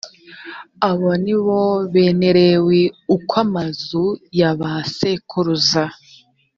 abo 0.89 1.09
ni 1.23 1.35
bo 1.43 1.59
bene 1.93 2.29
lewi 2.37 2.81
uko 3.15 3.33
amazu 3.45 4.05
ya 4.39 4.51
ba 4.59 4.73
sekuruza 4.95 5.83